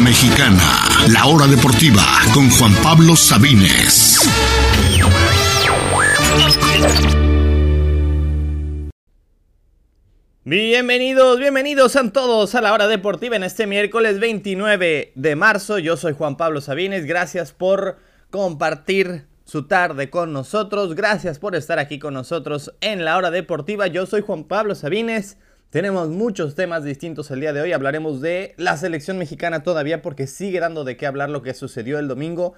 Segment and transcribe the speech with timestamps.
[0.00, 2.02] Mexicana, la hora deportiva
[2.32, 4.28] con Juan Pablo Sabines.
[10.44, 15.78] Bienvenidos, bienvenidos a todos a la hora deportiva en este miércoles 29 de marzo.
[15.78, 17.98] Yo soy Juan Pablo Sabines, gracias por
[18.30, 23.86] compartir su tarde con nosotros, gracias por estar aquí con nosotros en la hora deportiva.
[23.88, 25.38] Yo soy Juan Pablo Sabines.
[25.70, 27.72] Tenemos muchos temas distintos el día de hoy.
[27.72, 31.98] Hablaremos de la selección mexicana todavía porque sigue dando de qué hablar lo que sucedió
[31.98, 32.54] el domingo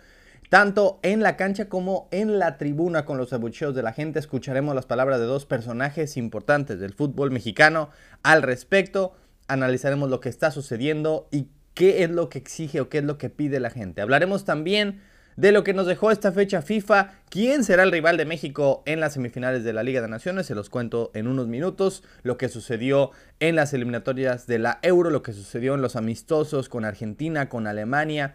[0.51, 4.75] tanto en la cancha como en la tribuna con los abucheos de la gente escucharemos
[4.75, 7.91] las palabras de dos personajes importantes del fútbol mexicano
[8.25, 9.15] al respecto.
[9.47, 13.17] Analizaremos lo que está sucediendo y qué es lo que exige o qué es lo
[13.17, 14.03] que pide la gente.
[14.03, 15.01] Hablaremos también
[15.37, 19.01] de lo que nos dejó esta fecha FIFA, quién será el rival de México en
[19.01, 22.49] las semifinales de la Liga de Naciones, se los cuento en unos minutos, lo que
[22.49, 27.49] sucedió en las eliminatorias de la Euro, lo que sucedió en los amistosos con Argentina,
[27.49, 28.35] con Alemania,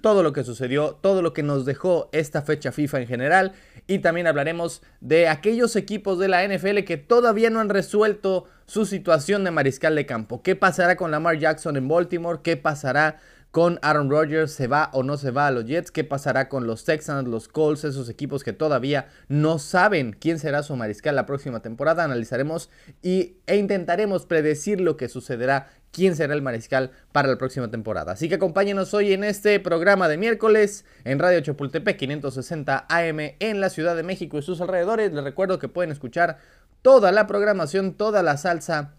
[0.00, 3.52] todo lo que sucedió, todo lo que nos dejó esta fecha FIFA en general
[3.86, 8.86] y también hablaremos de aquellos equipos de la NFL que todavía no han resuelto su
[8.86, 10.42] situación de mariscal de campo.
[10.42, 12.40] ¿Qué pasará con Lamar Jackson en Baltimore?
[12.42, 13.20] ¿Qué pasará
[13.54, 14.50] con Aaron Rodgers?
[14.50, 15.92] ¿Se va o no se va a los Jets?
[15.92, 20.64] ¿Qué pasará con los Texans, los Colts, esos equipos que todavía no saben quién será
[20.64, 22.02] su mariscal la próxima temporada?
[22.02, 22.68] Analizaremos
[23.00, 28.10] y, e intentaremos predecir lo que sucederá quién será el mariscal para la próxima temporada.
[28.10, 33.60] Así que acompáñenos hoy en este programa de miércoles en Radio Chapultepec 560 AM en
[33.60, 35.12] la Ciudad de México y sus alrededores.
[35.12, 36.38] Les recuerdo que pueden escuchar
[36.82, 38.94] toda la programación, toda la salsa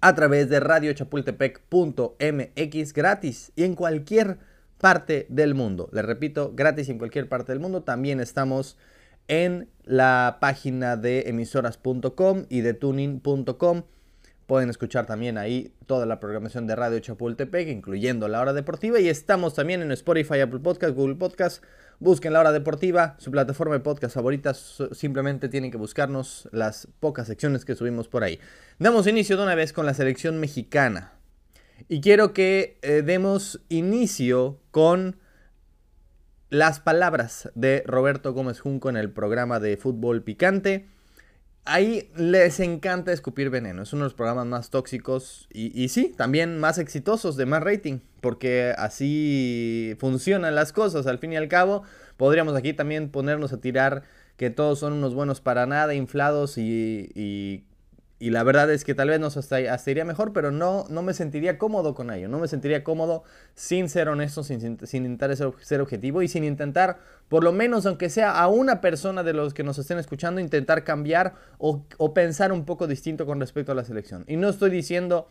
[0.00, 4.38] a través de radiochapultepec.mx gratis y en cualquier
[4.78, 5.88] parte del mundo.
[5.92, 7.82] Les repito, gratis en cualquier parte del mundo.
[7.82, 8.76] También estamos
[9.28, 13.82] en la página de emisoras.com y de tuning.com
[14.46, 19.00] Pueden escuchar también ahí toda la programación de Radio Chapultepec, incluyendo la hora deportiva.
[19.00, 21.64] Y estamos también en Spotify, Apple Podcast, Google Podcast.
[21.98, 24.52] Busquen la hora deportiva, su plataforma de podcast favorita.
[24.54, 28.38] Simplemente tienen que buscarnos las pocas secciones que subimos por ahí.
[28.78, 31.12] Damos inicio de una vez con la selección mexicana.
[31.88, 35.18] Y quiero que eh, demos inicio con
[36.50, 40.86] las palabras de Roberto Gómez Junco en el programa de Fútbol Picante
[41.66, 43.82] ahí les encanta escupir veneno.
[43.82, 47.62] Es uno de los programas más tóxicos y, y, sí, también más exitosos de más
[47.62, 51.06] rating, porque así funcionan las cosas.
[51.06, 51.82] Al fin y al cabo,
[52.16, 54.04] podríamos aquí también ponernos a tirar
[54.36, 57.64] que todos son unos buenos para nada, inflados y, y
[58.18, 59.60] y la verdad es que tal vez nos hasta,
[59.90, 62.28] iría mejor, pero no, no me sentiría cómodo con ello.
[62.28, 66.98] No me sentiría cómodo sin ser honesto, sin, sin, intentar ser, objetivo y sin intentar,
[67.28, 70.82] por lo menos aunque sea a una persona de los que nos estén escuchando, intentar
[70.82, 74.24] cambiar o, o pensar un poco distinto con respecto a la selección.
[74.26, 75.28] Y no estoy diciendo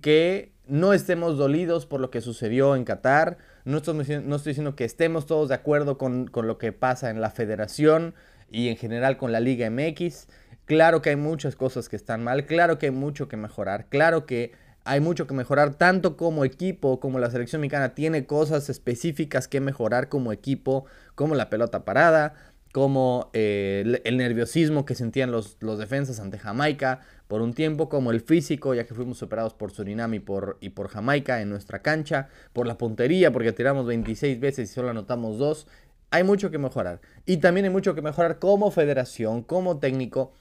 [0.00, 3.36] que no estemos dolidos por lo que sucedió en Qatar.
[3.66, 7.10] No estoy, no estoy diciendo que estemos todos de acuerdo con, con lo que pasa
[7.10, 8.14] en la federación
[8.50, 10.28] y en general con la Liga MX.
[10.70, 14.24] Claro que hay muchas cosas que están mal, claro que hay mucho que mejorar, claro
[14.24, 14.52] que
[14.84, 19.60] hay mucho que mejorar, tanto como equipo como la selección mexicana tiene cosas específicas que
[19.60, 20.84] mejorar como equipo,
[21.16, 22.34] como la pelota parada,
[22.70, 28.12] como eh, el, nerviosismo que sentían los, los, defensas ante Jamaica por un tiempo, como
[28.12, 31.82] el físico, ya que fuimos superados por Surinam y por, y por Jamaica en nuestra
[31.82, 35.66] cancha, por la puntería, porque tiramos 26 veces y solo anotamos 2.
[36.12, 37.00] Hay mucho que mejorar.
[37.26, 40.32] Y también hay mucho que mejorar como federación, como técnico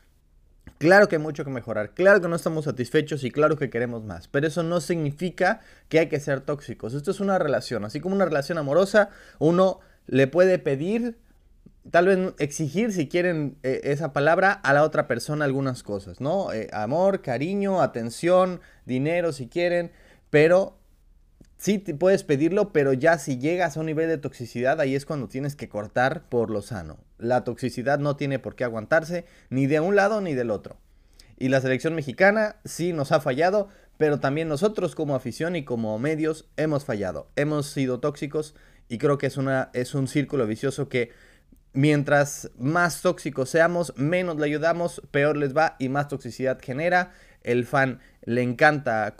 [0.78, 4.04] Claro que hay mucho que mejorar, claro que no estamos satisfechos y claro que queremos
[4.04, 6.94] más, pero eso no significa que hay que ser tóxicos.
[6.94, 9.10] Esto es una relación, así como una relación amorosa,
[9.40, 11.18] uno le puede pedir,
[11.92, 16.52] tal vez exigir, si quieren eh, esa palabra, a la otra persona algunas cosas, ¿no?
[16.54, 19.92] Eh, amor, cariño, atención, dinero, si quieren,
[20.30, 20.79] pero
[21.60, 25.28] sí puedes pedirlo, pero ya si llegas a un nivel de toxicidad, ahí es cuando
[25.28, 26.98] tienes que cortar por lo sano.
[27.18, 30.78] La toxicidad no tiene por qué aguantarse ni de un lado ni del otro.
[31.38, 33.68] Y la selección mexicana sí nos ha fallado,
[33.98, 37.30] pero también nosotros como afición y como medios hemos fallado.
[37.36, 38.56] Hemos sido tóxicos
[38.88, 41.12] y creo que es, una, es un círculo vicioso que
[41.74, 47.12] mientras más tóxicos seamos, menos le ayudamos, peor les va y más toxicidad genera
[47.44, 49.16] el fan le encanta,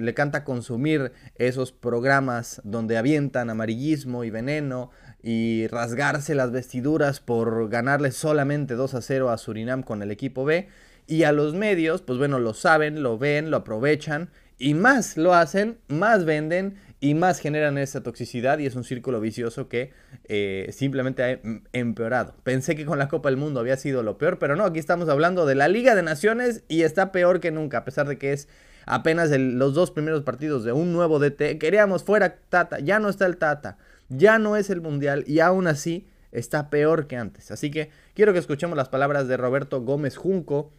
[0.00, 4.90] le encanta consumir esos programas donde avientan amarillismo y veneno
[5.22, 10.44] y rasgarse las vestiduras por ganarle solamente 2 a 0 a Surinam con el equipo
[10.44, 10.68] B.
[11.08, 15.34] Y a los medios, pues bueno, lo saben, lo ven, lo aprovechan y más lo
[15.34, 19.92] hacen, más venden y más generan esa toxicidad y es un círculo vicioso que
[20.28, 21.40] eh, simplemente ha
[21.72, 22.34] empeorado.
[22.42, 25.08] Pensé que con la Copa del Mundo había sido lo peor, pero no, aquí estamos
[25.08, 28.32] hablando de la Liga de Naciones y está peor que nunca, a pesar de que
[28.32, 28.48] es
[28.86, 33.26] apenas los dos primeros partidos de un nuevo DT, queríamos fuera Tata, ya no está
[33.26, 33.76] el Tata,
[34.08, 37.50] ya no es el Mundial y aún así está peor que antes.
[37.50, 40.72] Así que quiero que escuchemos las palabras de Roberto Gómez Junco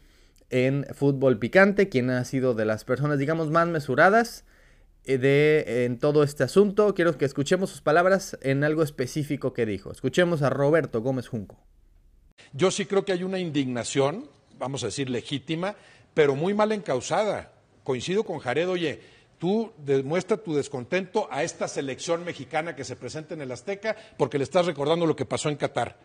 [0.49, 4.45] en Fútbol Picante, quien ha sido de las personas, digamos, más mesuradas
[5.15, 6.93] de, en todo este asunto.
[6.93, 9.91] Quiero que escuchemos sus palabras en algo específico que dijo.
[9.91, 11.57] Escuchemos a Roberto Gómez Junco.
[12.51, 15.75] Yo sí creo que hay una indignación, vamos a decir legítima,
[16.13, 17.53] pero muy mal encausada.
[17.83, 18.99] Coincido con Jared, oye,
[19.37, 24.37] tú demuestra tu descontento a esta selección mexicana que se presenta en el Azteca porque
[24.37, 25.97] le estás recordando lo que pasó en Qatar.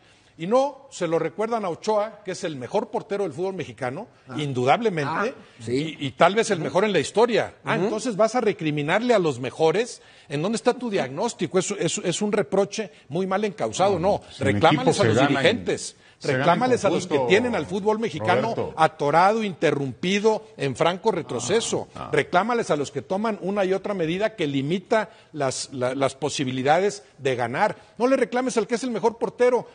[0.42, 4.08] Y no, se lo recuerdan a Ochoa, que es el mejor portero del fútbol mexicano,
[4.26, 4.34] ah.
[4.38, 7.54] indudablemente, ah, y, tal vez el mejor en la historia.
[7.64, 10.02] Ah, entonces vas a recriminarle a los mejores.
[10.28, 11.60] ¿En dónde está tu diagnóstico?
[11.60, 14.00] Es, es, un reproche muy mal encausado.
[14.00, 15.94] No, reclámales a los dirigentes.
[16.20, 21.86] Reclámales a los que tienen al fútbol mexicano atorado, interrumpido, en franco retroceso.
[22.10, 27.36] Reclámales a los que toman una y otra medida que limita las, las posibilidades de
[27.36, 27.76] ganar.
[27.96, 29.68] No le reclames al que es el mejor portero.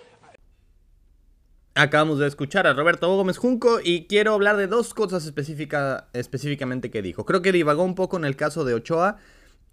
[1.80, 7.04] Acabamos de escuchar a Roberto Gómez Junco y quiero hablar de dos cosas específicamente que
[7.04, 7.24] dijo.
[7.24, 9.18] Creo que divagó un poco en el caso de Ochoa.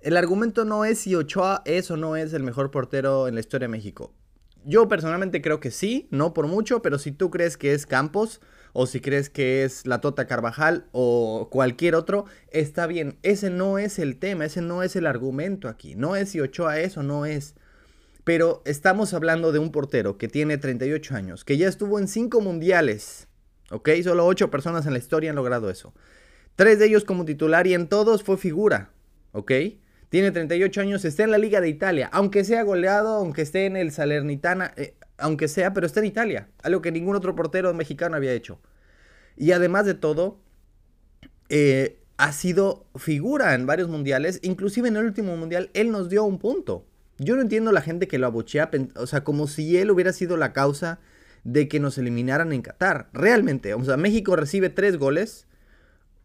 [0.00, 3.40] El argumento no es si Ochoa es o no es el mejor portero en la
[3.40, 4.12] historia de México.
[4.66, 8.42] Yo personalmente creo que sí, no por mucho, pero si tú crees que es Campos
[8.74, 13.16] o si crees que es la Tota Carvajal o cualquier otro, está bien.
[13.22, 15.94] Ese no es el tema, ese no es el argumento aquí.
[15.94, 17.54] No es si Ochoa es o no es.
[18.24, 22.40] Pero estamos hablando de un portero que tiene 38 años, que ya estuvo en 5
[22.40, 23.28] mundiales.
[23.70, 23.90] ¿Ok?
[24.02, 25.94] Solo 8 personas en la historia han logrado eso.
[26.56, 28.90] Tres de ellos como titular y en todos fue figura.
[29.32, 29.52] ¿Ok?
[30.08, 32.08] Tiene 38 años, está en la Liga de Italia.
[32.12, 36.48] Aunque sea goleado, aunque esté en el Salernitana, eh, aunque sea, pero está en Italia.
[36.62, 38.60] Algo que ningún otro portero mexicano había hecho.
[39.36, 40.38] Y además de todo,
[41.48, 44.38] eh, ha sido figura en varios mundiales.
[44.42, 46.86] Inclusive en el último mundial, él nos dio un punto.
[47.18, 50.36] Yo no entiendo la gente que lo abuchea, o sea, como si él hubiera sido
[50.36, 50.98] la causa
[51.44, 53.08] de que nos eliminaran en Qatar.
[53.12, 55.46] Realmente, o sea, México recibe tres goles.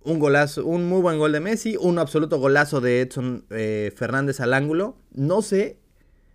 [0.01, 4.39] Un golazo, un muy buen gol de Messi, un absoluto golazo de Edson eh, Fernández
[4.39, 4.97] al ángulo.
[5.11, 5.77] No sé,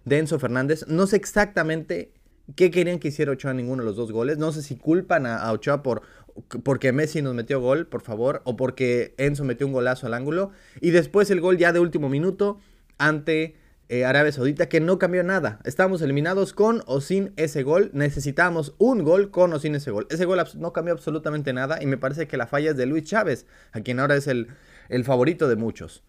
[0.04, 2.12] de Enzo Fernández, no sé exactamente
[2.56, 4.36] qué querían que hiciera Ochoa ninguno de los dos goles.
[4.36, 6.02] No sé si culpan a, a Ochoa por
[6.64, 10.50] porque Messi nos metió gol, por favor, o porque Enzo metió un golazo al ángulo.
[10.80, 12.58] Y después el gol ya de último minuto
[12.98, 13.56] ante
[13.88, 15.60] eh, Arabia Saudita que no cambió nada.
[15.64, 17.90] Estamos eliminados con o sin ese gol.
[17.92, 20.06] Necesitamos un gol con o sin ese gol.
[20.10, 23.04] Ese gol no cambió absolutamente nada y me parece que la falla es de Luis
[23.04, 24.48] Chávez, a quien ahora es el,
[25.04, 26.02] favorito de muchos.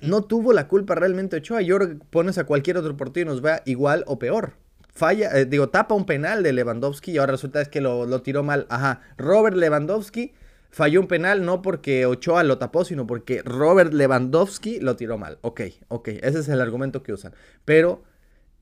[0.00, 1.62] No tuvo la culpa realmente Ochoa.
[1.62, 4.54] Y ahora pones a cualquier otro partido y nos va igual o peor.
[4.94, 8.22] Falla, eh, digo, tapa un penal de Lewandowski y ahora resulta es que lo, lo
[8.22, 8.66] tiró mal.
[8.70, 10.32] Ajá, Robert Lewandowski
[10.70, 15.38] falló un penal no porque Ochoa lo tapó, sino porque Robert Lewandowski lo tiró mal.
[15.42, 17.34] Ok, ok, ese es el argumento que usan.
[17.64, 18.04] Pero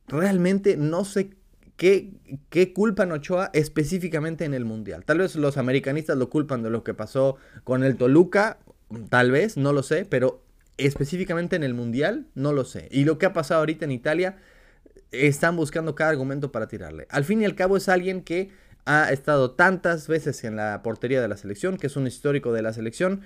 [0.08, 1.30] realmente no sé
[1.76, 2.12] qué,
[2.50, 5.04] qué culpan Ochoa específicamente en el Mundial.
[5.04, 8.58] Tal vez los americanistas lo culpan de lo que pasó con el Toluca,
[9.08, 10.44] tal vez, no lo sé, pero
[10.76, 12.88] específicamente en el Mundial, no lo sé.
[12.90, 14.36] Y lo que ha pasado ahorita en Italia,
[15.22, 17.06] están buscando cada argumento para tirarle.
[17.10, 18.50] Al fin y al cabo es alguien que
[18.86, 22.62] ha estado tantas veces en la portería de la selección, que es un histórico de
[22.62, 23.22] la selección,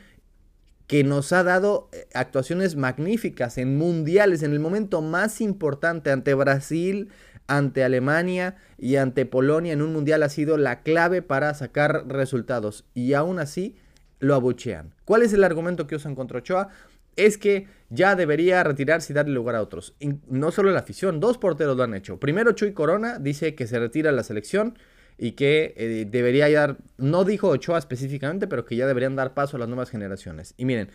[0.87, 6.35] que nos ha dado eh, actuaciones magníficas en mundiales, en el momento más importante ante
[6.35, 7.11] Brasil,
[7.47, 12.85] ante Alemania y ante Polonia en un mundial ha sido la clave para sacar resultados
[12.95, 13.77] y aún así
[14.19, 14.95] lo abuchean.
[15.05, 16.69] ¿Cuál es el argumento que usan contra Ochoa?
[17.17, 19.95] Es que ya debería retirarse y darle lugar a otros.
[20.29, 22.21] no solo la afición, dos porteros lo han hecho.
[22.21, 24.79] Primero Chuy Corona dice que se retira la selección
[25.19, 29.57] y que eh, debería dar, no dijo Ochoa específicamente, pero que ya deberían dar paso
[29.57, 30.55] a las nuevas generaciones.
[30.57, 30.91] Y miren,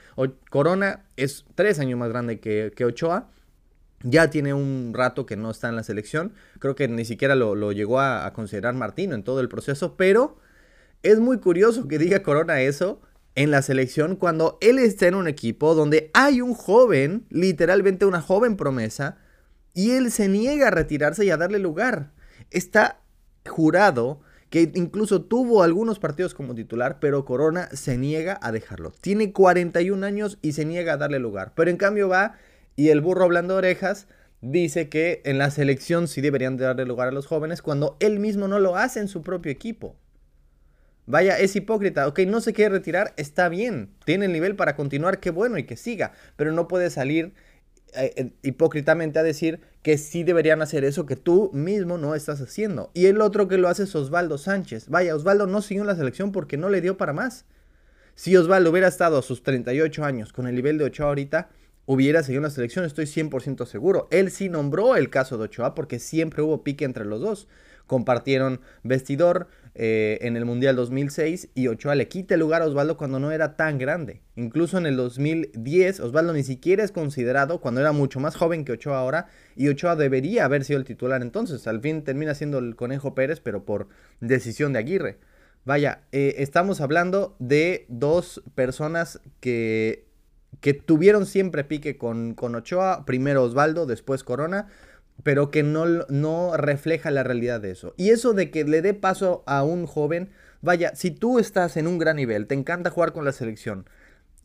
[0.49, 3.29] Corona es tres años más grande que, Ochoa.
[4.05, 6.33] Ya tiene un rato que no está en la selección.
[6.59, 9.95] Creo que ni siquiera lo, llegó a, a, considerar Martino en todo el proceso.
[9.97, 10.37] Pero
[11.03, 13.01] es muy curioso que diga Corona eso
[13.35, 18.21] en la selección cuando él está en un equipo donde hay un joven, literalmente una
[18.21, 19.17] joven promesa,
[19.73, 22.11] y él se niega a retirarse y a darle lugar.
[22.51, 23.02] Está
[23.47, 28.91] jurado que incluso tuvo algunos partidos como titular, pero Corona se niega a dejarlo.
[29.01, 31.53] Tiene 41 años y se niega a darle lugar.
[31.55, 32.35] Pero en cambio va
[32.75, 34.07] y el burro hablando orejas
[34.41, 38.47] dice que en la selección sí deberían darle lugar a los jóvenes cuando él mismo
[38.47, 39.95] no lo hace en su propio equipo.
[41.05, 42.07] Vaya, es hipócrita.
[42.07, 43.89] Ok, no se quiere retirar, está bien.
[44.05, 46.13] Tiene el nivel para continuar, qué bueno y que siga.
[46.35, 47.33] Pero no puede salir
[47.95, 52.91] eh, hipócritamente a decir que sí deberían hacer eso que tú mismo no estás haciendo.
[52.93, 54.89] Y el otro que lo hace es Osvaldo Sánchez.
[54.89, 57.45] Vaya, Osvaldo no siguió la selección porque no le dio para más.
[58.15, 61.49] Si Osvaldo hubiera estado a sus 38 años con el nivel de Ochoa ahorita,
[61.85, 64.07] hubiera seguido la selección, estoy 100% seguro.
[64.11, 67.47] Él sí nombró el caso de Ochoa porque siempre hubo pique entre los dos.
[67.87, 72.95] Compartieron vestidor eh, en el Mundial 2006 y Ochoa le quita el lugar a Osvaldo
[72.95, 74.21] cuando no era tan grande.
[74.35, 78.73] Incluso en el 2010 Osvaldo ni siquiera es considerado cuando era mucho más joven que
[78.73, 81.67] Ochoa ahora y Ochoa debería haber sido el titular entonces.
[81.67, 83.87] Al fin termina siendo el Conejo Pérez pero por
[84.19, 85.17] decisión de Aguirre.
[85.65, 90.05] Vaya, eh, estamos hablando de dos personas que
[90.61, 94.67] que tuvieron siempre pique con, con Ochoa, primero Osvaldo, después Corona,
[95.21, 97.93] pero que no, no refleja la realidad de eso.
[97.97, 101.87] Y eso de que le dé paso a un joven, vaya, si tú estás en
[101.87, 103.87] un gran nivel, te encanta jugar con la selección,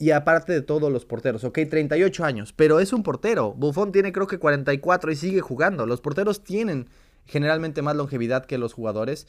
[0.01, 3.53] y aparte de todos los porteros, ok, 38 años, pero es un portero.
[3.55, 5.87] Buffon tiene creo que 44 y sigue jugando.
[5.87, 6.89] Los porteros tienen
[7.27, 9.27] generalmente más longevidad que los jugadores.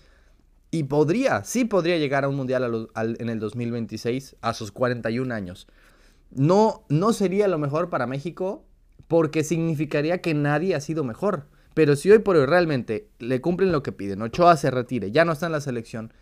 [0.70, 5.66] Y podría, sí podría llegar a un mundial en el 2026 a sus 41 años
[6.32, 8.66] no, no sería lo mejor para México
[9.08, 11.48] porque significaría que nadie ha sido mejor.
[11.74, 15.26] Pero si hoy por hoy realmente le cumplen lo que piden, Ochoa se retire, ya
[15.26, 16.14] no está en la selección,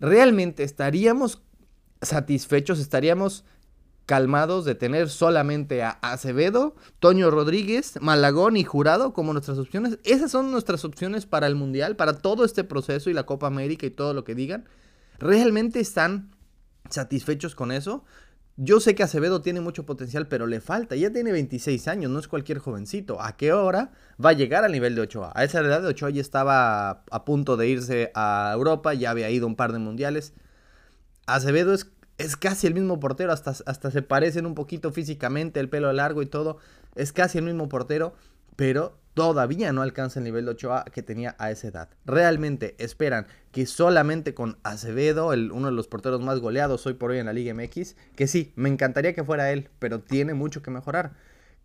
[0.00, 1.42] realmente estaríamos
[2.02, 3.44] satisfechos, estaríamos
[4.08, 9.98] calmados de tener solamente a Acevedo, Toño Rodríguez, Malagón y Jurado como nuestras opciones.
[10.02, 13.84] Esas son nuestras opciones para el Mundial, para todo este proceso y la Copa América
[13.84, 14.66] y todo lo que digan.
[15.18, 16.30] ¿Realmente están
[16.88, 18.04] satisfechos con eso?
[18.60, 20.96] Yo sé que Acevedo tiene mucho potencial, pero le falta.
[20.96, 23.22] Ya tiene 26 años, no es cualquier jovencito.
[23.22, 25.30] ¿A qué hora va a llegar al nivel de Ochoa?
[25.36, 29.30] A esa edad de Ochoa ya estaba a punto de irse a Europa, ya había
[29.30, 30.32] ido un par de mundiales.
[31.26, 31.88] Acevedo es,
[32.18, 36.20] es casi el mismo portero, hasta, hasta se parecen un poquito físicamente, el pelo largo
[36.22, 36.58] y todo.
[36.96, 38.14] Es casi el mismo portero,
[38.58, 41.90] pero todavía no alcanza el nivel de Ochoa que tenía a esa edad.
[42.04, 47.18] Realmente esperan que solamente con Acevedo, uno de los porteros más goleados hoy por hoy
[47.18, 50.72] en la Liga MX, que sí, me encantaría que fuera él, pero tiene mucho que
[50.72, 51.12] mejorar.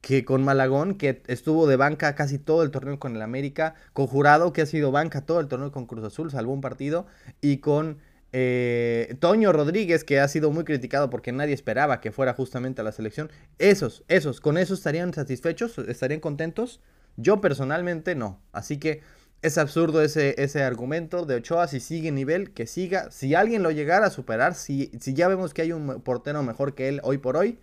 [0.02, 4.06] Que con Malagón, que estuvo de banca casi todo el torneo con el América, con
[4.06, 7.08] Jurado, que ha sido banca todo el torneo con Cruz Azul, salvó un partido,
[7.42, 7.98] y con
[8.36, 12.84] eh, Toño Rodríguez, que ha sido muy criticado porque nadie esperaba que fuera justamente a
[12.84, 13.32] la selección.
[13.60, 16.82] Esos, esos, con esos estarían satisfechos, estarían contentos.
[17.16, 18.42] Yo personalmente no.
[18.52, 19.02] Así que
[19.44, 21.68] es absurdo ese, ese argumento de Ochoa.
[21.68, 23.12] Si sigue nivel, que siga.
[23.12, 26.74] Si alguien lo llegara a superar, si, si ya vemos que hay un portero mejor
[26.74, 27.60] que él hoy por hoy,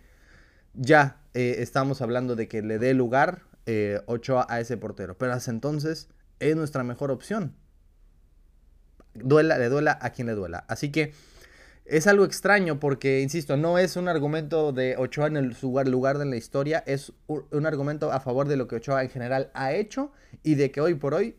[0.73, 5.17] ya eh, estamos hablando de que le dé lugar eh, Ochoa a ese portero.
[5.17, 6.07] Pero hasta entonces
[6.39, 7.55] es nuestra mejor opción.
[9.13, 10.63] Duela, le duela a quien le duela.
[10.67, 11.13] Así que
[11.91, 16.17] es algo extraño porque, insisto, no es un argumento de Ochoa en el lugar, lugar
[16.17, 19.73] de la historia, es un, argumento a favor de lo que Ochoa en general ha
[19.73, 21.35] hecho y de que hoy por hoy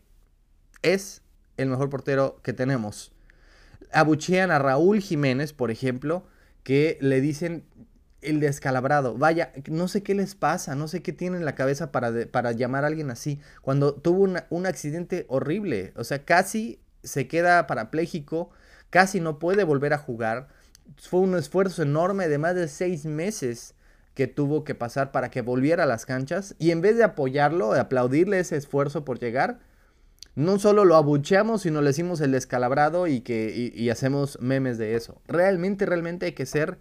[0.83, 1.23] es
[1.57, 3.13] el mejor portero que tenemos.
[3.91, 6.25] Abuchean a Raúl Jiménez, por ejemplo,
[6.63, 7.65] que le dicen
[8.21, 9.17] el descalabrado.
[9.17, 12.51] Vaya, no sé qué les pasa, no sé qué tienen en la cabeza para, para
[12.51, 13.39] llamar a alguien así.
[13.61, 18.49] Cuando tuvo un accidente horrible, o sea, casi se queda parapléjico
[18.89, 20.47] casi no puede volver a jugar.
[20.97, 23.73] Fue un esfuerzo enorme de más de seis meses
[24.13, 26.55] que tuvo que pasar para que volviera a las canchas.
[26.59, 29.59] Y en vez de apoyarlo, de aplaudirle ese esfuerzo por llegar,
[30.35, 34.95] no solo lo abucheamos, sino le decimos el descalabrado y, que, y hacemos memes de
[34.95, 35.21] eso.
[35.27, 36.77] Realmente, realmente hay que ser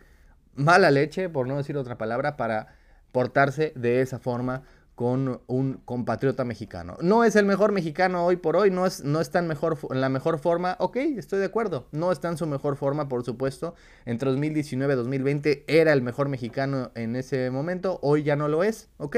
[0.54, 2.74] mala leche, por no decir otra palabra, para
[3.10, 4.62] portarse de esa forma
[5.02, 6.96] con un compatriota mexicano.
[7.00, 10.00] No es el mejor mexicano hoy por hoy, no, es, no está en, mejor, en
[10.00, 13.74] la mejor forma, ok, estoy de acuerdo, no está en su mejor forma, por supuesto,
[14.04, 18.62] entre 2019 y 2020 era el mejor mexicano en ese momento, hoy ya no lo
[18.62, 19.16] es, ok.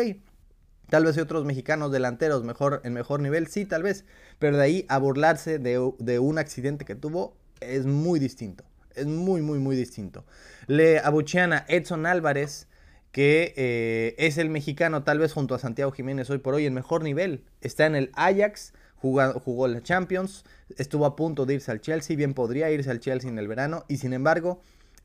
[0.89, 4.07] Tal vez hay otros mexicanos delanteros mejor, en mejor nivel, sí, tal vez,
[4.39, 8.65] pero de ahí a burlarse de, de un accidente que tuvo es muy distinto,
[8.95, 10.25] es muy, muy, muy distinto.
[10.67, 12.69] Le abuchean a Edson Álvarez,
[13.15, 16.75] que eh, es el mexicano tal vez junto a Santiago Jiménez hoy por hoy en
[16.75, 17.45] mejor nivel.
[17.61, 20.45] Está en el Ajax, jugó, jugó la Champions,
[20.79, 23.85] estuvo a punto de irse al Chelsea, bien podría irse al Chelsea en el verano
[23.87, 24.63] y sin embargo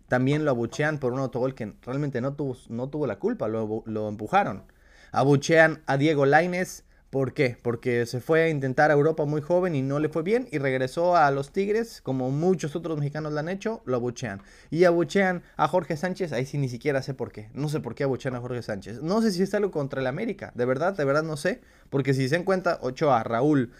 [0.07, 3.83] también lo abuchean por un autogol que realmente no tuvo, no tuvo la culpa, lo,
[3.85, 4.63] lo empujaron.
[5.11, 7.57] Abuchean a Diego Laines ¿Por qué?
[7.59, 10.59] Porque se fue a intentar a Europa muy joven y no le fue bien y
[10.59, 14.43] regresó a los Tigres, como muchos otros mexicanos lo han hecho, lo abuchean.
[14.69, 17.49] Y abuchean a Jorge Sánchez, ahí sí ni siquiera sé por qué.
[17.55, 19.01] No sé por qué abuchean a Jorge Sánchez.
[19.01, 21.61] No sé si es algo contra el América, de verdad, de verdad no sé.
[21.89, 23.71] Porque si se en cuenta, Ochoa, Raúl,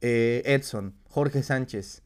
[0.00, 2.02] eh, Edson, Jorge Sánchez,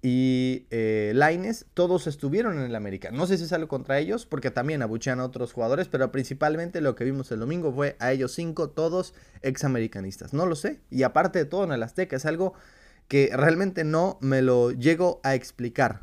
[0.00, 3.10] y eh, Laines, todos estuvieron en el América.
[3.10, 6.80] No sé si es algo contra ellos, porque también abuchean a otros jugadores, pero principalmente
[6.80, 9.12] lo que vimos el domingo fue a ellos cinco, todos
[9.42, 10.32] examericanistas.
[10.32, 10.80] No lo sé.
[10.90, 12.54] Y aparte de todo en el Azteca, es algo
[13.08, 16.02] que realmente no me lo llego a explicar.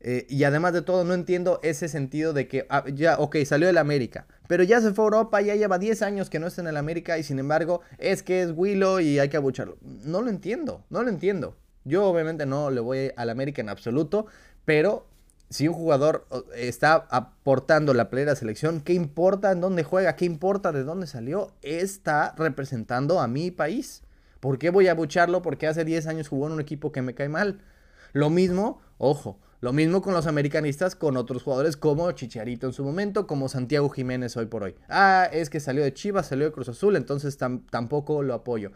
[0.00, 3.68] Eh, y además de todo, no entiendo ese sentido de que, ah, ya, ok, salió
[3.68, 6.60] del América, pero ya se fue a Europa, ya lleva 10 años que no está
[6.60, 9.76] en el América y sin embargo es que es Willow y hay que abucharlo.
[9.80, 11.56] No lo entiendo, no lo entiendo.
[11.84, 14.26] Yo obviamente no le voy al América en absoluto,
[14.64, 15.06] pero
[15.50, 20.16] si un jugador está aportando la playera selección, ¿qué importa en dónde juega?
[20.16, 21.52] ¿Qué importa de dónde salió?
[21.60, 24.02] Está representando a mi país.
[24.40, 25.42] ¿Por qué voy a abucharlo?
[25.42, 27.60] Porque hace 10 años jugó en un equipo que me cae mal.
[28.12, 32.82] Lo mismo, ojo, lo mismo con los americanistas, con otros jugadores como Chicharito en su
[32.82, 34.74] momento, como Santiago Jiménez hoy por hoy.
[34.88, 38.72] Ah, es que salió de Chivas, salió de Cruz Azul, entonces tampoco lo apoyo.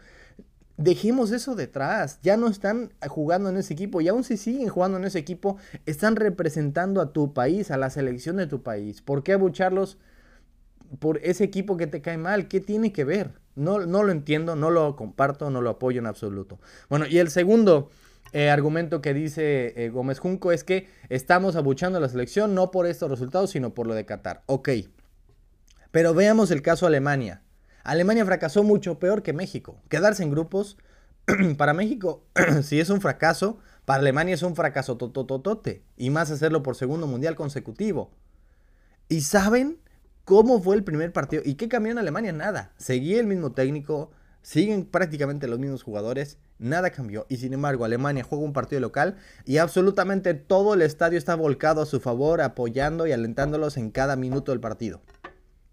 [0.77, 4.99] Dejemos eso detrás, ya no están jugando en ese equipo y aún si siguen jugando
[4.99, 5.57] en ese equipo,
[5.87, 9.01] están representando a tu país, a la selección de tu país.
[9.01, 9.97] ¿Por qué abucharlos
[10.99, 12.47] por ese equipo que te cae mal?
[12.47, 13.31] ¿Qué tiene que ver?
[13.55, 16.59] No, no lo entiendo, no lo comparto, no lo apoyo en absoluto.
[16.89, 17.89] Bueno, y el segundo
[18.31, 22.69] eh, argumento que dice eh, Gómez Junco es que estamos abuchando a la selección no
[22.69, 24.43] por estos resultados, sino por lo de Qatar.
[24.45, 24.69] Ok.
[25.89, 27.41] Pero veamos el caso Alemania.
[27.87, 29.81] Alemania fracasó mucho peor que México.
[29.87, 30.77] Quedarse en grupos,
[31.57, 32.25] para México,
[32.61, 35.83] si es un fracaso, para Alemania es un fracaso totototote.
[35.95, 38.11] Y más hacerlo por segundo mundial consecutivo.
[39.07, 39.77] ¿Y saben
[40.25, 41.41] cómo fue el primer partido?
[41.45, 42.33] ¿Y qué cambió en Alemania?
[42.33, 42.73] Nada.
[42.75, 47.25] Seguía el mismo técnico, siguen prácticamente los mismos jugadores nada cambió.
[47.29, 49.15] Y sin embargo, Alemania juega un partido local
[49.45, 54.15] y absolutamente todo el estadio está volcado a su favor, apoyando y alentándolos en cada
[54.15, 55.01] minuto del partido.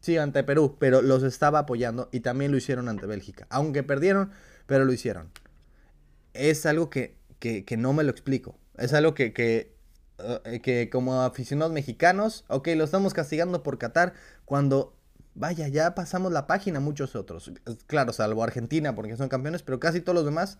[0.04, 3.46] Sí, ante Perú, pero los estaba apoyando y también lo hicieron ante Bélgica.
[3.48, 4.32] Aunque perdieron,
[4.66, 5.30] pero lo hicieron.
[6.34, 8.58] Es algo que, que, no me lo explico.
[8.76, 9.74] Es algo que, que,
[10.18, 14.12] eh, que como aficionados mexicanos, ok, lo estamos castigando por Qatar
[14.44, 14.94] cuando
[15.34, 17.50] vaya, ya pasamos la página muchos otros.
[17.86, 20.58] Claro, salvo Argentina porque son campeones, pero casi todos los demás,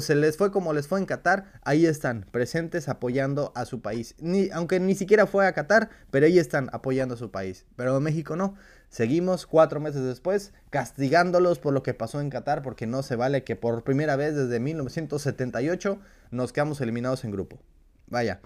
[0.00, 4.14] se les fue como les fue en Qatar, ahí están, presentes apoyando a su país.
[4.18, 7.66] Ni, aunque ni siquiera fue a Qatar, pero ahí están apoyando a su país.
[7.76, 8.54] Pero México no.
[8.88, 13.42] Seguimos cuatro meses después castigándolos por lo que pasó en Qatar, porque no se vale
[13.42, 15.98] que por primera vez desde 1978
[16.30, 17.58] nos quedamos eliminados en grupo.
[18.06, 18.40] Vaya.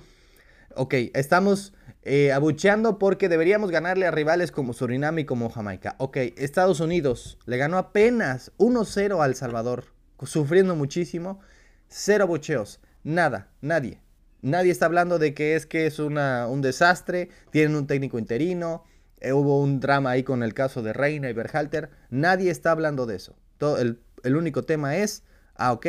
[0.74, 5.96] Ok, estamos eh, abucheando porque deberíamos ganarle a rivales como Surinam y como Jamaica.
[5.98, 9.84] Ok, Estados Unidos le ganó apenas 1-0 al Salvador,
[10.24, 11.40] sufriendo muchísimo.
[11.88, 14.00] Cero abucheos, nada, nadie.
[14.40, 18.84] Nadie está hablando de que es que es una, un desastre, tienen un técnico interino,
[19.20, 21.90] eh, hubo un drama ahí con el caso de Reina y Berhalter.
[22.10, 23.36] Nadie está hablando de eso.
[23.60, 25.24] El, el único tema es,
[25.56, 25.86] ah, ok,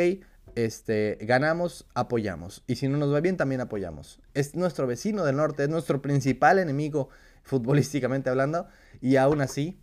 [0.54, 2.64] este, ganamos, apoyamos.
[2.66, 4.20] Y si no nos va bien, también apoyamos.
[4.34, 7.08] Es nuestro vecino del norte, es nuestro principal enemigo
[7.42, 8.66] futbolísticamente hablando.
[9.00, 9.78] Y aún así,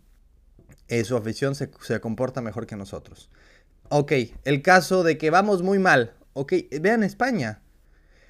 [0.88, 3.30] eh, su afición se, comporta mejor que nosotros.
[3.90, 4.12] Ok,
[4.44, 6.14] el caso de que vamos muy mal.
[6.34, 7.62] Ok, vean España.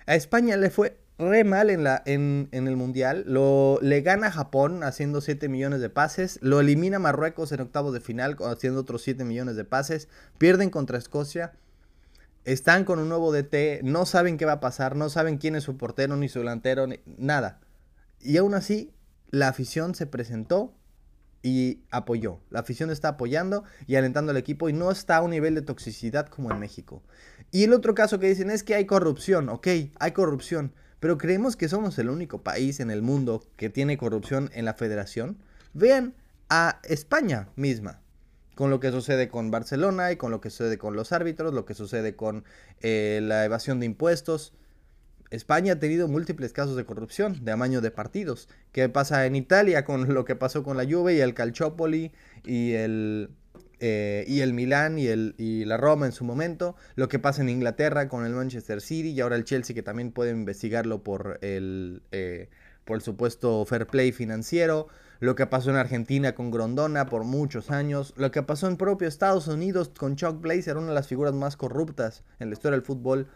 [0.07, 3.25] A España le fue re mal en, la, en, en, el Mundial.
[3.27, 6.39] Lo, le gana Japón haciendo 7 millones de pases.
[6.43, 10.09] Lo elimina Marruecos en octavos de final haciendo otros 7 millones de pases.
[10.39, 11.53] Pierden contra Escocia
[12.53, 15.65] están con un nuevo DT, no saben qué va a pasar, no saben quién es
[15.65, 17.61] su portero, ni su delantero, ni nada.
[18.21, 18.91] Y aún así,
[19.31, 20.75] la afición se presentó
[21.43, 22.41] y apoyó.
[22.51, 25.63] La afición está apoyando y alentando al equipo y no está a un nivel de
[25.63, 27.03] toxicidad como en México.
[27.51, 29.67] Y el otro caso que dicen es que hay corrupción, ok,
[29.99, 34.51] hay corrupción, pero creemos que somos el único país en el mundo que tiene corrupción
[34.53, 35.39] en la federación.
[35.73, 36.15] Vean
[36.51, 38.01] a España misma
[38.55, 41.65] con lo que sucede con Barcelona y con lo que sucede con los árbitros, lo
[41.65, 42.45] que sucede con
[42.81, 44.53] eh, la evasión de impuestos.
[45.31, 48.49] España ha tenido múltiples casos de corrupción, de amaño de partidos.
[48.73, 52.13] ¿Qué pasa en Italia con lo que pasó con la Juve y el Calciopoli
[52.45, 53.31] y el,
[53.81, 56.77] eh, y el Milán y, el, y la Roma en su momento?
[56.95, 60.13] Lo que pasa en Inglaterra con el Manchester City y ahora el Chelsea que también
[60.13, 62.49] puede investigarlo por el, eh,
[62.85, 64.89] por el supuesto fair play financiero
[65.21, 69.09] lo que pasó en Argentina con Grondona por muchos años, lo que pasó en propio
[69.09, 72.87] Estados Unidos con Chuck Blazer, una de las figuras más corruptas en la historia del
[72.87, 73.27] fútbol.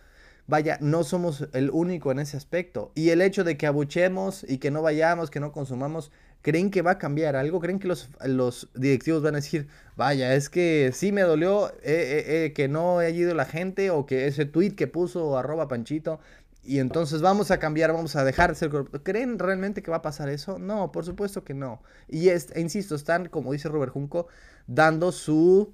[0.53, 2.93] Vaya, no somos el único en ese aspecto.
[2.95, 6.13] Y el hecho de que abuchemos y que no vayamos, que no consumamos,
[6.43, 7.59] ¿creen que va a cambiar algo?
[7.59, 11.77] ¿Creen que los, los directivos van a decir, vaya, es que sí me dolió eh,
[11.85, 15.69] eh, eh, que no haya ido la gente o que ese tweet que puso arroba
[15.69, 16.21] Panchito
[16.63, 18.71] y entonces vamos a cambiar, vamos a dejar de ser
[19.05, 20.59] ¿Creen realmente que va a pasar eso?
[20.59, 21.81] No, por supuesto que no.
[22.09, 24.27] Y es, e insisto, están, como dice Robert Junco,
[24.67, 25.73] dando su,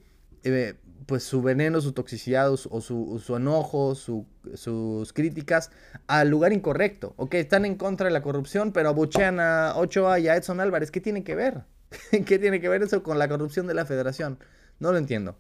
[1.07, 5.71] pues su veneno, su toxicidad o su, su enojo, sus críticas
[6.07, 7.15] al lugar incorrecto.
[7.17, 10.91] Ok, están en contra de la corrupción, pero abuchean a Ochoa y a Edson Álvarez.
[10.91, 11.65] ¿Qué tiene que ver?
[12.27, 14.39] ¿Qué tiene que ver eso con la corrupción de la federación?
[14.79, 15.37] No lo entiendo.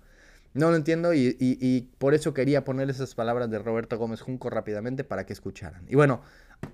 [0.54, 5.04] No lo entiendo y, por eso quería poner esas palabras de Roberto Gómez Junco rápidamente
[5.04, 5.84] para que escucharan.
[5.88, 6.22] Y bueno,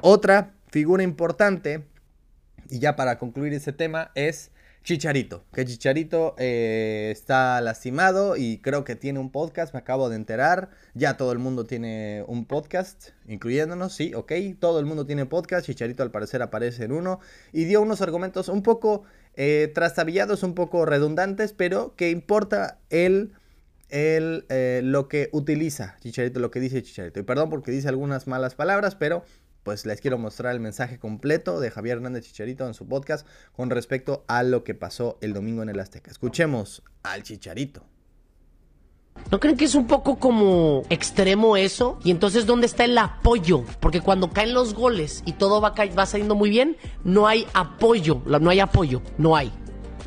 [0.00, 1.84] Otra figura importante,
[2.70, 4.50] y ya para concluir ese tema, es
[4.84, 5.46] Chicharito.
[5.54, 10.68] Que Chicharito eh, está lastimado y creo que tiene un podcast, me acabo de enterar.
[10.92, 14.32] Ya todo el mundo tiene un podcast, incluyéndonos, sí, ok.
[14.60, 17.20] Todo el mundo tiene podcast, Chicharito al parecer aparece en uno.
[17.50, 19.04] Y dio unos argumentos un poco
[19.36, 23.32] eh, trastabillados, un poco redundantes, pero que importa el...
[23.88, 27.20] el eh, lo que utiliza Chicharito, lo que dice Chicharito.
[27.20, 29.24] Y perdón porque dice algunas malas palabras, pero
[29.64, 33.70] pues les quiero mostrar el mensaje completo de Javier Hernández Chicharito en su podcast con
[33.70, 36.10] respecto a lo que pasó el domingo en el Azteca.
[36.10, 37.82] Escuchemos al Chicharito.
[39.30, 41.98] ¿No creen que es un poco como extremo eso?
[42.04, 43.64] Y entonces, ¿dónde está el apoyo?
[43.80, 48.22] Porque cuando caen los goles y todo va, va saliendo muy bien, no hay apoyo.
[48.26, 49.52] No hay apoyo, no hay.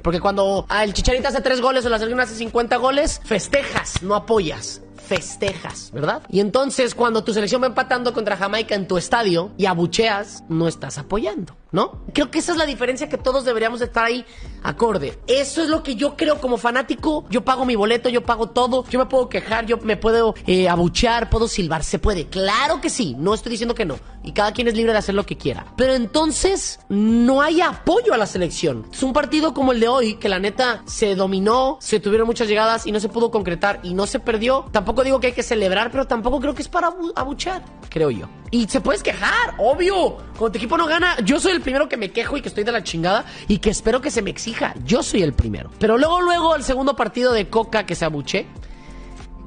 [0.04, 4.14] Porque cuando el Chicharito hace tres goles o la selección hace 50 goles, festejas, no
[4.14, 6.22] apoyas festejas, ¿verdad?
[6.30, 10.68] Y entonces cuando tu selección va empatando contra Jamaica en tu estadio y abucheas, no
[10.68, 11.56] estás apoyando.
[11.72, 12.04] ¿No?
[12.14, 14.26] Creo que esa es la diferencia que todos deberíamos estar ahí
[14.64, 15.18] acorde.
[15.28, 17.26] Eso es lo que yo creo como fanático.
[17.30, 18.86] Yo pago mi boleto, yo pago todo.
[18.90, 21.84] Yo me puedo quejar, yo me puedo eh, abuchear, puedo silbar.
[21.84, 22.28] Se puede.
[22.28, 23.16] Claro que sí.
[23.18, 23.98] No estoy diciendo que no.
[24.24, 25.74] Y cada quien es libre de hacer lo que quiera.
[25.78, 28.86] Pero entonces no hay apoyo a la selección.
[28.92, 32.48] Es un partido como el de hoy, que la neta se dominó, se tuvieron muchas
[32.48, 34.66] llegadas y no se pudo concretar y no se perdió.
[34.72, 38.28] Tampoco digo que hay que celebrar, pero tampoco creo que es para abuchear, creo yo.
[38.52, 40.18] Y se puedes quejar, obvio.
[40.38, 42.64] Cuando tu equipo no gana, yo soy el primero que me quejo y que estoy
[42.64, 44.74] de la chingada y que espero que se me exija.
[44.86, 45.70] Yo soy el primero.
[45.80, 48.48] Pero luego, luego, el segundo partido de Coca que se abuche.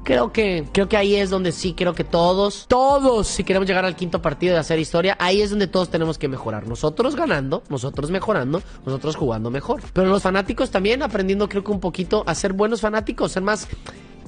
[0.03, 3.85] Creo que, creo que ahí es donde sí, creo que todos, todos, si queremos llegar
[3.85, 6.67] al quinto partido de hacer historia, ahí es donde todos tenemos que mejorar.
[6.67, 9.81] Nosotros ganando, nosotros mejorando, nosotros jugando mejor.
[9.93, 13.67] Pero los fanáticos también aprendiendo, creo que un poquito a ser buenos fanáticos, ser más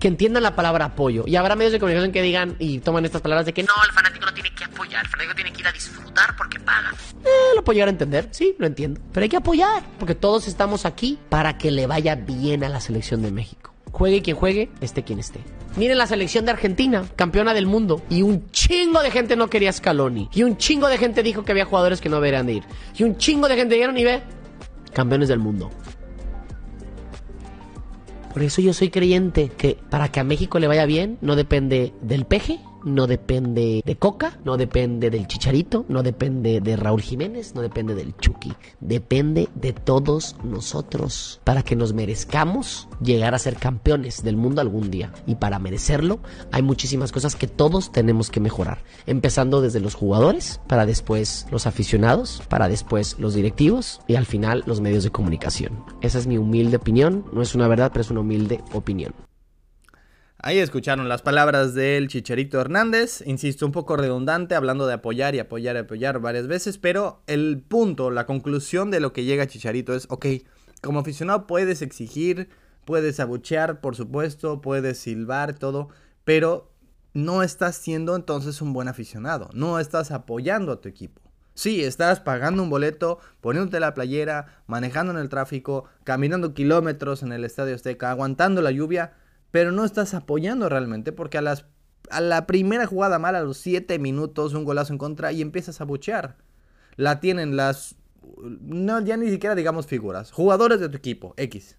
[0.03, 1.23] que entiendan la palabra apoyo.
[1.25, 3.93] Y habrá medios de comunicación que digan y toman estas palabras de que no, el
[3.93, 6.93] fanático no tiene que apoyar, el fanático tiene que ir a disfrutar porque paga.
[7.23, 8.99] Eh, lo puedo llegar a entender, sí, lo entiendo.
[9.13, 12.81] Pero hay que apoyar, porque todos estamos aquí para que le vaya bien a la
[12.81, 13.73] selección de México.
[13.93, 15.39] Juegue quien juegue, esté quien esté.
[15.77, 18.01] Miren la selección de Argentina, campeona del mundo.
[18.09, 20.29] Y un chingo de gente no quería Scaloni.
[20.33, 22.63] Y un chingo de gente dijo que había jugadores que no deberían de ir.
[22.97, 24.21] Y un chingo de gente dijeron y ve,
[24.91, 25.71] campeones del mundo.
[28.33, 31.93] Por eso yo soy creyente que para que a México le vaya bien no depende
[32.01, 37.55] del peje, no depende de Coca, no depende del Chicharito, no depende de Raúl Jiménez,
[37.55, 38.53] no depende del Chucky.
[38.79, 44.91] Depende de todos nosotros para que nos merezcamos llegar a ser campeones del mundo algún
[44.91, 45.11] día.
[45.25, 46.19] Y para merecerlo
[46.51, 48.83] hay muchísimas cosas que todos tenemos que mejorar.
[49.05, 54.63] Empezando desde los jugadores, para después los aficionados, para después los directivos y al final
[54.65, 55.83] los medios de comunicación.
[56.01, 57.25] Esa es mi humilde opinión.
[57.31, 59.13] No es una verdad, pero es una humilde opinión.
[60.45, 65.39] Ahí escucharon las palabras del Chicharito Hernández, insisto, un poco redundante, hablando de apoyar y
[65.39, 69.95] apoyar y apoyar varias veces, pero el punto, la conclusión de lo que llega Chicharito
[69.95, 70.25] es, ok,
[70.81, 72.49] como aficionado puedes exigir,
[72.83, 75.87] puedes abuchear, por supuesto, puedes silbar, todo,
[76.25, 76.73] pero
[77.13, 81.21] no estás siendo entonces un buen aficionado, no estás apoyando a tu equipo.
[81.53, 87.31] Sí, estás pagando un boleto, poniéndote la playera, manejando en el tráfico, caminando kilómetros en
[87.31, 89.13] el Estadio Azteca, aguantando la lluvia,
[89.53, 91.67] pero no estás apoyando realmente porque a, las,
[92.09, 95.79] a la primera jugada mala, a los 7 minutos, un golazo en contra y empiezas
[95.79, 96.37] a buchear.
[96.95, 97.95] La tienen las...
[98.41, 100.31] No, ya ni siquiera digamos figuras.
[100.31, 101.77] Jugadores de tu equipo, X.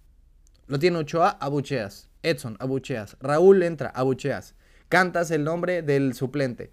[0.69, 2.09] Lo tiene Ochoa, abucheas.
[2.23, 3.17] Edson, abucheas.
[3.19, 4.55] Raúl entra, abucheas.
[4.89, 6.71] Cantas el nombre del suplente.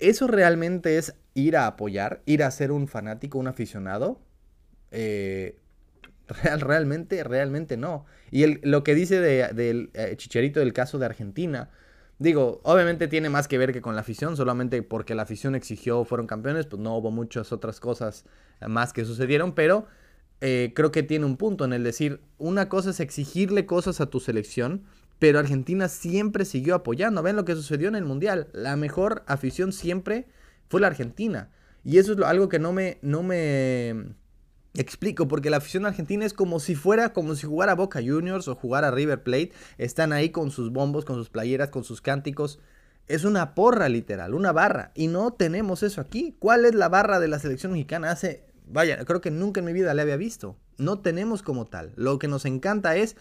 [0.00, 2.22] ¿Eso realmente es ir a apoyar?
[2.26, 4.20] ¿Ir a ser un fanático, un aficionado?
[4.90, 5.60] Eh,
[6.28, 8.04] Real, realmente, realmente no.
[8.30, 11.70] Y el, lo que dice del de, eh, Chicharito del caso de Argentina,
[12.18, 16.04] digo, obviamente tiene más que ver que con la afición, solamente porque la afición exigió,
[16.04, 18.24] fueron campeones, pues no hubo muchas otras cosas
[18.66, 19.86] más que sucedieron, pero
[20.40, 24.06] eh, creo que tiene un punto en el decir, una cosa es exigirle cosas a
[24.06, 24.84] tu selección,
[25.18, 27.22] pero Argentina siempre siguió apoyando.
[27.22, 28.48] Ven lo que sucedió en el Mundial.
[28.52, 30.28] La mejor afición siempre
[30.68, 31.50] fue la Argentina.
[31.84, 34.14] Y eso es algo que no me, no me
[34.78, 38.54] Explico, porque la afición argentina es como si fuera, como si jugara Boca Juniors o
[38.54, 39.50] jugara River Plate.
[39.76, 42.60] Están ahí con sus bombos, con sus playeras, con sus cánticos.
[43.08, 44.92] Es una porra literal, una barra.
[44.94, 46.36] Y no tenemos eso aquí.
[46.38, 48.12] ¿Cuál es la barra de la selección mexicana?
[48.12, 50.56] Hace, vaya, creo que nunca en mi vida la había visto.
[50.76, 51.92] No tenemos como tal.
[51.96, 53.16] Lo que nos encanta es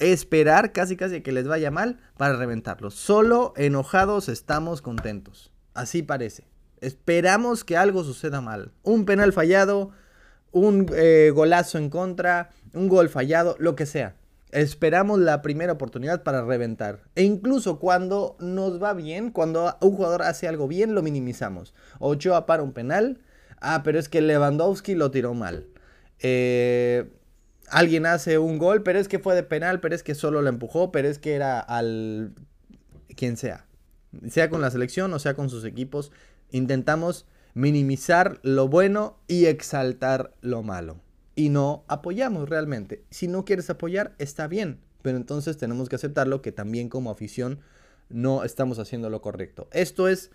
[0.00, 2.94] esperar casi casi que les vaya mal para reventarlos.
[2.94, 5.52] Solo enojados estamos contentos.
[5.72, 6.48] Así parece.
[6.80, 8.72] Esperamos que algo suceda mal.
[8.82, 9.92] Un penal fallado
[10.56, 14.16] un eh, golazo en contra, un gol fallado, lo que sea.
[14.52, 17.00] Esperamos la primera oportunidad para reventar.
[17.14, 21.74] E incluso cuando nos va bien, cuando un jugador hace algo bien, lo minimizamos.
[21.98, 23.20] Ochoa para un penal.
[23.60, 25.66] Ah, pero es que Lewandowski lo tiró mal.
[26.20, 27.10] Eh,
[27.68, 30.48] alguien hace un gol, pero es que fue de penal, pero es que solo lo
[30.48, 32.32] empujó, pero es que era al...
[33.14, 33.66] quien sea.
[34.30, 36.12] Sea con la selección o sea con sus equipos.
[36.50, 41.00] Intentamos minimizar lo bueno y exaltar lo malo
[41.34, 43.02] y no apoyamos realmente.
[43.08, 47.60] Si no quieres apoyar, está bien, pero entonces tenemos que aceptarlo que también como afición
[48.10, 49.68] no estamos haciendo lo correcto.
[49.72, 50.30] Esto es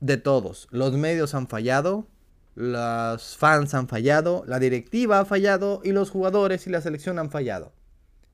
[0.00, 0.66] de todos.
[0.70, 2.06] Los medios han fallado,
[2.54, 7.30] los fans han fallado, la directiva ha fallado y los jugadores y la selección han
[7.30, 7.74] fallado.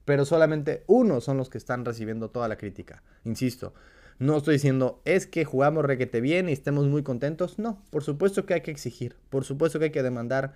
[0.04, 3.02] Pero solamente unos son los que están recibiendo toda la crítica.
[3.24, 3.74] Insisto,
[4.20, 7.58] no estoy diciendo es que jugamos requete bien y estemos muy contentos.
[7.58, 10.54] No, por supuesto que hay que exigir, por supuesto que hay que demandar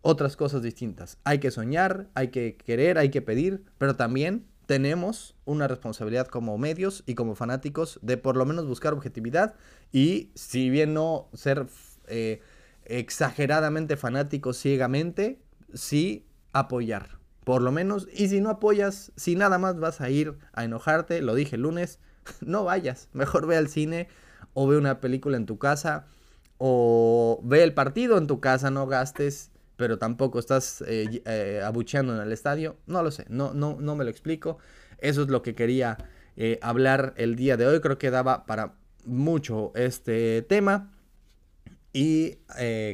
[0.00, 1.18] otras cosas distintas.
[1.24, 6.56] Hay que soñar, hay que querer, hay que pedir, pero también tenemos una responsabilidad como
[6.56, 9.56] medios y como fanáticos de por lo menos buscar objetividad
[9.92, 11.66] y si bien no ser
[12.06, 12.40] eh,
[12.86, 15.38] exageradamente fanáticos ciegamente,
[15.74, 17.18] sí apoyar.
[17.44, 21.20] Por lo menos, y si no apoyas, si nada más vas a ir a enojarte,
[21.22, 21.98] lo dije el lunes,
[22.40, 23.08] no vayas.
[23.12, 24.08] Mejor ve al cine
[24.54, 26.06] o ve una película en tu casa
[26.58, 32.14] o ve el partido en tu casa, no gastes pero tampoco estás eh, eh, abucheando
[32.14, 32.76] en el estadio.
[32.86, 34.58] No lo sé, no, no, no me lo explico.
[34.98, 35.98] Eso es lo que quería
[36.36, 37.80] eh, hablar el día de hoy.
[37.80, 40.90] Creo que daba para mucho este tema.
[41.96, 42.38] Y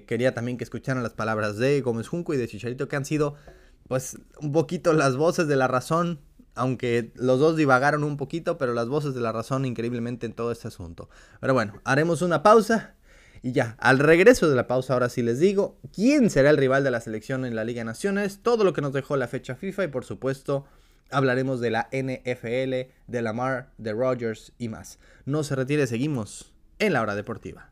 [0.07, 3.35] quería también que escucharan las palabras de Gómez Junco y de Chicharito, que han sido,
[3.91, 6.21] pues, un poquito las voces de la razón.
[6.55, 10.53] Aunque los dos divagaron un poquito, pero las voces de la razón increíblemente en todo
[10.53, 11.09] este asunto.
[11.41, 12.95] Pero bueno, haremos una pausa
[13.43, 16.85] y ya, al regreso de la pausa, ahora sí les digo quién será el rival
[16.85, 19.57] de la selección en la Liga de Naciones, todo lo que nos dejó la fecha
[19.57, 20.67] FIFA y por supuesto
[21.11, 25.01] hablaremos de la NFL, de Lamar, de Rogers y más.
[25.25, 27.70] No se retire, seguimos en la hora deportiva.